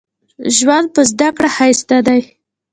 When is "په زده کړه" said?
0.95-1.49